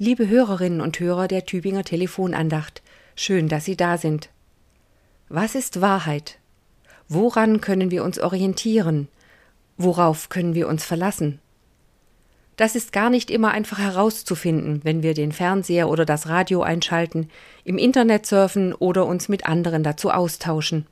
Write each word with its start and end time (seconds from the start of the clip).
Liebe 0.00 0.28
Hörerinnen 0.28 0.80
und 0.80 1.00
Hörer 1.00 1.26
der 1.26 1.44
Tübinger 1.44 1.82
Telefonandacht, 1.82 2.82
schön, 3.16 3.48
dass 3.48 3.64
Sie 3.64 3.76
da 3.76 3.98
sind. 3.98 4.30
Was 5.28 5.56
ist 5.56 5.80
Wahrheit? 5.80 6.38
Woran 7.08 7.60
können 7.60 7.90
wir 7.90 8.04
uns 8.04 8.20
orientieren? 8.20 9.08
Worauf 9.76 10.28
können 10.28 10.54
wir 10.54 10.68
uns 10.68 10.84
verlassen? 10.84 11.40
Das 12.54 12.76
ist 12.76 12.92
gar 12.92 13.10
nicht 13.10 13.28
immer 13.28 13.50
einfach 13.50 13.78
herauszufinden, 13.78 14.82
wenn 14.84 15.02
wir 15.02 15.14
den 15.14 15.32
Fernseher 15.32 15.88
oder 15.88 16.04
das 16.04 16.28
Radio 16.28 16.62
einschalten, 16.62 17.28
im 17.64 17.76
Internet 17.76 18.24
surfen 18.24 18.74
oder 18.74 19.04
uns 19.04 19.28
mit 19.28 19.46
anderen 19.46 19.82
dazu 19.82 20.12
austauschen. 20.12 20.86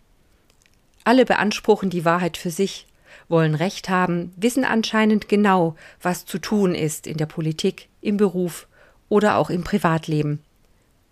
Alle 1.05 1.25
beanspruchen 1.25 1.91
die 1.91 2.05
Wahrheit 2.05 2.37
für 2.37 2.51
sich, 2.51 2.89
wollen 3.29 3.55
Recht 3.55 3.89
haben, 3.89 4.33
wissen 4.37 4.65
anscheinend 4.65 5.29
genau, 5.29 5.77
was 6.03 6.27
zu 6.27 6.41
tun 6.41 6.75
ist 6.75 7.07
in 7.07 7.19
der 7.19 7.27
Politik, 7.27 7.89
im 8.01 8.17
Beruf 8.17 8.67
oder 9.09 9.37
auch 9.37 9.51
im 9.51 9.65
Privatleben. 9.65 10.43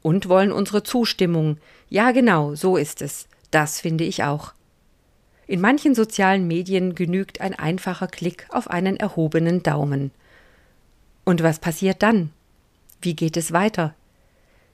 Und 0.03 0.29
wollen 0.29 0.53
unsere 0.53 0.83
Zustimmung. 0.83 1.59
Ja, 1.89 2.13
genau, 2.13 2.55
so 2.55 2.77
ist 2.77 3.01
es. 3.03 3.29
Das 3.51 3.81
finde 3.81 4.05
ich 4.05 4.23
auch. 4.23 4.53
In 5.47 5.61
manchen 5.61 5.95
sozialen 5.95 6.47
Medien 6.47 6.95
genügt 6.95 7.41
ein 7.41 7.55
einfacher 7.55 8.09
Klick 8.09 8.47
auf 8.51 8.69
einen 8.69 8.97
erhobenen 8.97 9.63
Daumen. 9.63 10.11
Und 11.25 11.43
was 11.43 11.59
passiert 11.59 12.03
dann? 12.03 12.31
Wie 13.01 13.15
geht 13.15 13.37
es 13.37 13.53
weiter? 13.53 13.95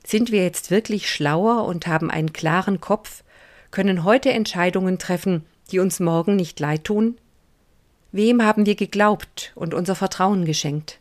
Sind 0.06 0.30
wir 0.30 0.42
jetzt 0.42 0.70
wirklich 0.70 1.10
schlauer 1.10 1.64
und 1.64 1.86
haben 1.86 2.10
einen 2.10 2.32
klaren 2.32 2.80
Kopf, 2.80 3.22
können 3.70 4.04
heute 4.04 4.32
Entscheidungen 4.32 4.98
treffen, 4.98 5.44
die 5.70 5.78
uns 5.78 6.00
morgen 6.00 6.36
nicht 6.36 6.58
leid 6.58 6.84
tun? 6.84 7.18
Wem 8.12 8.42
haben 8.42 8.66
wir 8.66 8.74
geglaubt 8.76 9.52
und 9.54 9.74
unser 9.74 9.94
Vertrauen 9.94 10.44
geschenkt? 10.44 10.99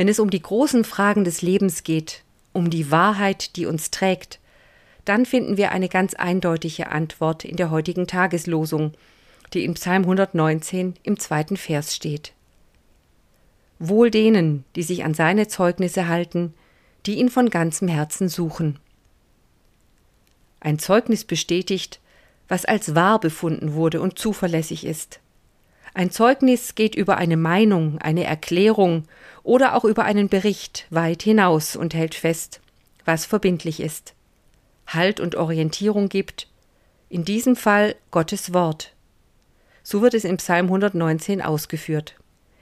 Wenn 0.00 0.08
es 0.08 0.18
um 0.18 0.30
die 0.30 0.40
großen 0.40 0.84
Fragen 0.84 1.24
des 1.24 1.42
Lebens 1.42 1.84
geht, 1.84 2.24
um 2.54 2.70
die 2.70 2.90
Wahrheit, 2.90 3.54
die 3.56 3.66
uns 3.66 3.90
trägt, 3.90 4.40
dann 5.04 5.26
finden 5.26 5.58
wir 5.58 5.72
eine 5.72 5.90
ganz 5.90 6.14
eindeutige 6.14 6.90
Antwort 6.90 7.44
in 7.44 7.56
der 7.56 7.70
heutigen 7.70 8.06
Tageslosung, 8.06 8.92
die 9.52 9.62
in 9.62 9.74
Psalm 9.74 10.04
119 10.04 10.94
im 11.02 11.18
zweiten 11.18 11.58
Vers 11.58 11.94
steht. 11.94 12.32
Wohl 13.78 14.10
denen, 14.10 14.64
die 14.74 14.84
sich 14.84 15.04
an 15.04 15.12
seine 15.12 15.48
Zeugnisse 15.48 16.08
halten, 16.08 16.54
die 17.04 17.16
ihn 17.18 17.28
von 17.28 17.50
ganzem 17.50 17.88
Herzen 17.88 18.30
suchen. 18.30 18.78
Ein 20.60 20.78
Zeugnis 20.78 21.24
bestätigt, 21.24 22.00
was 22.48 22.64
als 22.64 22.94
wahr 22.94 23.20
befunden 23.20 23.74
wurde 23.74 24.00
und 24.00 24.18
zuverlässig 24.18 24.86
ist. 24.86 25.20
Ein 25.92 26.10
Zeugnis 26.10 26.74
geht 26.74 26.94
über 26.94 27.16
eine 27.16 27.36
Meinung, 27.36 27.98
eine 27.98 28.24
Erklärung 28.24 29.04
oder 29.42 29.74
auch 29.74 29.84
über 29.84 30.04
einen 30.04 30.28
Bericht 30.28 30.86
weit 30.90 31.22
hinaus 31.22 31.74
und 31.74 31.94
hält 31.94 32.14
fest, 32.14 32.60
was 33.04 33.26
verbindlich 33.26 33.80
ist. 33.80 34.14
Halt 34.86 35.20
und 35.20 35.34
Orientierung 35.34 36.08
gibt, 36.08 36.48
in 37.08 37.24
diesem 37.24 37.56
Fall 37.56 37.96
Gottes 38.10 38.54
Wort. 38.54 38.94
So 39.82 40.02
wird 40.02 40.14
es 40.14 40.24
im 40.24 40.36
Psalm 40.36 40.66
119 40.66 41.42
ausgeführt. 41.42 42.14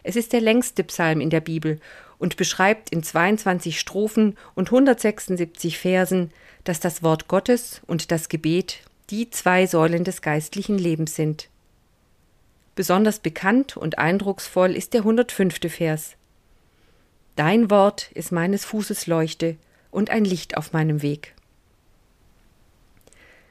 Es 0.03 0.17
ist 0.17 0.33
der 0.33 0.41
längste 0.41 0.85
Psalm 0.85 1.21
in 1.21 1.29
der 1.29 1.41
Bibel 1.41 1.81
und 2.19 2.37
beschreibt 2.37 2.91
in 2.91 3.03
22 3.03 3.79
Strophen 3.79 4.37
und 4.55 4.69
176 4.69 5.77
Versen, 5.77 6.31
dass 6.65 6.81
das 6.81 7.03
Wort 7.03 7.29
Gottes 7.29 7.83
und 7.87 8.11
das 8.11 8.29
Gebet 8.29 8.79
die 9.11 9.31
zwei 9.31 9.67
Säulen 9.67 10.05
des 10.05 10.23
geistlichen 10.23 10.79
Lebens 10.79 11.15
sind. 11.15 11.49
Besonders 12.79 13.19
bekannt 13.19 13.77
und 13.77 13.99
eindrucksvoll 13.99 14.77
ist 14.77 14.95
der 14.95 15.01
105. 15.01 15.69
Vers. 15.69 16.15
Dein 17.35 17.73
Wort 17.73 18.13
ist 18.13 18.31
meines 18.31 18.65
Fußes 18.65 19.09
Leuchte 19.09 19.57
und 19.91 20.11
ein 20.11 20.25
Licht 20.25 20.57
auf 20.57 20.73
meinem 20.73 21.03
Weg. 21.03 21.35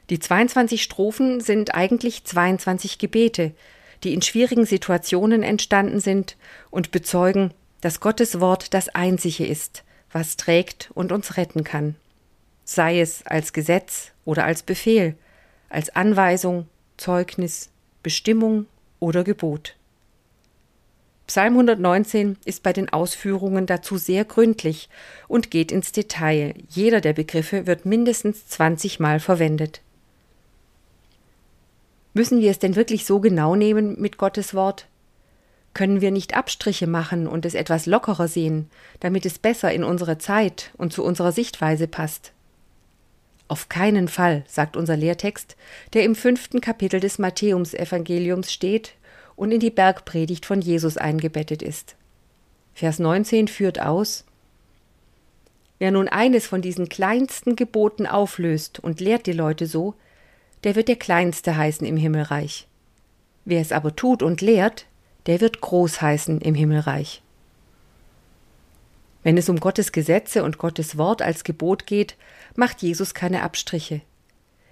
Die 0.10 0.18
22 0.18 0.82
Strophen 0.82 1.42
sind 1.42 1.76
eigentlich 1.76 2.24
22 2.24 3.00
Gebete, 3.00 3.52
die 4.06 4.14
in 4.14 4.22
schwierigen 4.22 4.66
Situationen 4.66 5.44
entstanden 5.44 6.00
sind 6.00 6.38
und 6.72 6.92
bezeugen, 6.92 7.54
dass 7.82 8.00
Gottes 8.00 8.40
Wort 8.40 8.74
das 8.74 8.88
Einzige 8.88 9.46
ist, 9.46 9.84
was 10.10 10.38
trägt 10.38 10.90
und 10.94 11.12
uns 11.12 11.36
retten 11.36 11.66
kann. 11.66 11.98
Sei 12.64 13.02
es 13.02 13.26
als 13.26 13.52
Gesetz 13.52 14.14
oder 14.24 14.46
als 14.46 14.64
Befehl, 14.64 15.18
als 15.68 15.94
Anweisung, 15.98 16.70
Zeugnis, 16.96 17.72
Bestimmung 18.04 18.68
oder 19.00 19.24
Gebot. 19.24 19.76
Psalm 21.28 21.54
119 21.54 22.38
ist 22.46 22.64
bei 22.64 22.72
den 22.72 22.88
Ausführungen 22.88 23.66
dazu 23.66 23.98
sehr 23.98 24.24
gründlich 24.24 24.88
und 25.28 25.52
geht 25.52 25.74
ins 25.74 25.92
Detail. 25.92 26.54
Jeder 26.70 27.02
der 27.02 27.12
Begriffe 27.14 27.68
wird 27.68 27.86
mindestens 27.86 28.48
20 28.48 29.02
Mal 29.02 29.20
verwendet. 29.20 29.82
Müssen 32.14 32.40
wir 32.40 32.50
es 32.50 32.60
denn 32.60 32.78
wirklich 32.78 33.06
so 33.06 33.20
genau 33.20 33.56
nehmen 33.56 34.00
mit 34.00 34.18
Gottes 34.18 34.54
Wort? 34.54 34.88
Können 35.74 36.02
wir 36.02 36.12
nicht 36.12 36.36
Abstriche 36.36 36.88
machen 36.88 37.28
und 37.28 37.46
es 37.46 37.54
etwas 37.54 37.86
lockerer 37.86 38.28
sehen, 38.28 38.70
damit 39.02 39.26
es 39.26 39.38
besser 39.38 39.72
in 39.72 39.84
unsere 39.84 40.18
Zeit 40.18 40.72
und 40.78 40.94
zu 40.94 41.04
unserer 41.04 41.34
Sichtweise 41.34 41.88
passt? 41.88 42.32
Auf 43.48 43.70
keinen 43.70 44.08
Fall, 44.08 44.44
sagt 44.48 44.76
unser 44.76 44.98
Lehrtext, 44.98 45.56
der 45.94 46.04
im 46.04 46.16
fünften 46.16 46.60
Kapitel 46.62 47.00
des 47.00 47.18
Matthäumsevangeliums 47.18 48.52
steht 48.52 48.94
und 49.36 49.52
in 49.52 49.60
die 49.60 49.72
Bergpredigt 49.72 50.46
von 50.46 50.62
Jesus 50.62 50.98
eingebettet 50.98 51.62
ist. 51.62 51.96
Vers 52.74 53.00
19 53.00 53.48
führt 53.48 53.80
aus, 53.80 54.26
Wer 55.80 55.92
nun 55.92 56.08
eines 56.08 56.48
von 56.48 56.62
diesen 56.62 56.90
kleinsten 56.90 57.56
Geboten 57.56 58.08
auflöst 58.08 58.80
und 58.80 59.00
lehrt 59.00 59.28
die 59.28 59.34
Leute 59.34 59.68
so, 59.68 59.94
der 60.64 60.76
wird 60.76 60.88
der 60.88 60.96
Kleinste 60.96 61.56
heißen 61.56 61.86
im 61.86 61.98
Himmelreich. 61.98 62.68
Wer 63.46 63.62
es 63.62 63.72
aber 63.72 63.96
tut 63.96 64.24
und 64.24 64.42
lehrt, 64.42 64.88
der 65.28 65.40
wird 65.40 65.62
groß 65.62 66.02
heißen 66.02 66.42
im 66.42 66.56
Himmelreich. 66.56 67.22
Wenn 69.28 69.38
es 69.38 69.50
um 69.50 69.60
Gottes 69.60 69.92
Gesetze 69.92 70.42
und 70.42 70.58
Gottes 70.58 70.98
Wort 70.98 71.22
als 71.22 71.44
Gebot 71.44 71.86
geht, 71.86 72.16
macht 72.56 72.82
Jesus 72.82 73.14
keine 73.14 73.44
Abstriche. 73.44 74.00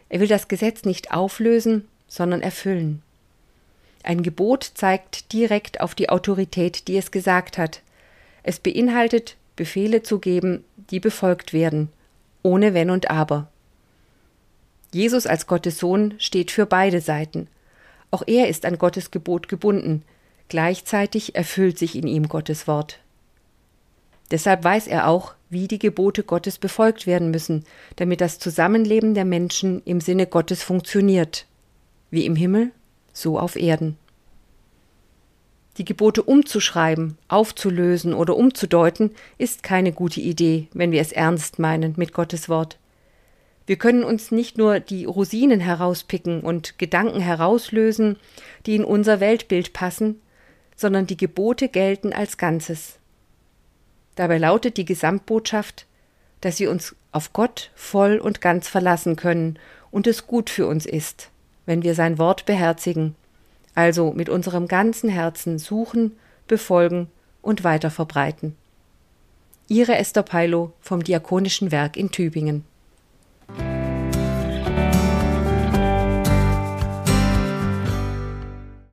Er 0.07 0.21
will 0.21 0.29
das 0.29 0.47
Gesetz 0.47 0.85
nicht 0.85 1.11
auflösen, 1.11 1.89
sondern 2.07 2.41
erfüllen. 2.41 3.01
Ein 4.01 4.23
Gebot 4.23 4.63
zeigt 4.63 5.33
direkt 5.33 5.81
auf 5.81 5.93
die 5.93 6.07
Autorität, 6.07 6.87
die 6.87 6.95
es 6.95 7.11
gesagt 7.11 7.57
hat. 7.57 7.81
Es 8.43 8.59
beinhaltet, 8.59 9.35
Befehle 9.57 10.03
zu 10.03 10.19
geben, 10.19 10.63
die 10.89 11.01
befolgt 11.01 11.51
werden, 11.51 11.89
ohne 12.41 12.73
Wenn 12.73 12.91
und 12.91 13.11
Aber. 13.11 13.49
Jesus 14.93 15.27
als 15.27 15.47
Gottes 15.47 15.79
Sohn 15.79 16.13
steht 16.17 16.49
für 16.49 16.65
beide 16.65 17.01
Seiten. 17.01 17.49
Auch 18.09 18.23
er 18.25 18.47
ist 18.47 18.65
an 18.65 18.77
Gottes 18.77 19.11
Gebot 19.11 19.49
gebunden, 19.49 20.03
gleichzeitig 20.47 21.35
erfüllt 21.35 21.77
sich 21.77 21.97
in 21.97 22.07
ihm 22.07 22.29
Gottes 22.29 22.69
Wort. 22.69 23.01
Deshalb 24.31 24.63
weiß 24.63 24.87
er 24.87 25.07
auch, 25.07 25.33
wie 25.49 25.67
die 25.67 25.79
Gebote 25.79 26.23
Gottes 26.23 26.57
befolgt 26.57 27.05
werden 27.05 27.31
müssen, 27.31 27.63
damit 27.95 28.21
das 28.21 28.39
Zusammenleben 28.39 29.13
der 29.13 29.25
Menschen 29.25 29.81
im 29.85 30.01
Sinne 30.01 30.25
Gottes 30.25 30.63
funktioniert, 30.63 31.45
wie 32.09 32.25
im 32.25 32.35
Himmel, 32.35 32.71
so 33.13 33.39
auf 33.39 33.55
Erden. 33.55 33.97
Die 35.77 35.85
Gebote 35.85 36.23
umzuschreiben, 36.23 37.17
aufzulösen 37.27 38.13
oder 38.13 38.37
umzudeuten, 38.37 39.11
ist 39.37 39.61
keine 39.61 39.91
gute 39.91 40.21
Idee, 40.21 40.67
wenn 40.73 40.91
wir 40.91 41.01
es 41.01 41.11
ernst 41.11 41.59
meinen 41.59 41.93
mit 41.97 42.13
Gottes 42.13 42.47
Wort. 42.47 42.77
Wir 43.67 43.75
können 43.77 44.03
uns 44.03 44.31
nicht 44.31 44.57
nur 44.57 44.79
die 44.79 45.05
Rosinen 45.05 45.59
herauspicken 45.59 46.41
und 46.41 46.77
Gedanken 46.77 47.19
herauslösen, 47.19 48.17
die 48.65 48.75
in 48.75 48.85
unser 48.85 49.19
Weltbild 49.19 49.73
passen, 49.73 50.21
sondern 50.75 51.07
die 51.07 51.17
Gebote 51.17 51.67
gelten 51.67 52.13
als 52.13 52.37
Ganzes. 52.37 52.99
Dabei 54.15 54.37
lautet 54.37 54.77
die 54.77 54.85
Gesamtbotschaft, 54.85 55.85
dass 56.41 56.59
wir 56.59 56.71
uns 56.71 56.95
auf 57.11 57.33
Gott 57.33 57.71
voll 57.75 58.17
und 58.17 58.41
ganz 58.41 58.67
verlassen 58.67 59.15
können 59.15 59.59
und 59.91 60.07
es 60.07 60.27
gut 60.27 60.49
für 60.49 60.67
uns 60.67 60.85
ist, 60.85 61.29
wenn 61.65 61.83
wir 61.83 61.95
sein 61.95 62.17
Wort 62.17 62.45
beherzigen, 62.45 63.15
also 63.73 64.11
mit 64.11 64.29
unserem 64.29 64.67
ganzen 64.67 65.09
Herzen 65.09 65.59
suchen, 65.59 66.17
befolgen 66.47 67.07
und 67.41 67.63
weiter 67.63 67.91
verbreiten. 67.91 68.55
Ihre 69.67 69.95
Esther 69.95 70.23
Peilo 70.23 70.73
vom 70.79 71.03
Diakonischen 71.03 71.71
Werk 71.71 71.97
in 71.97 72.11
Tübingen. 72.11 72.65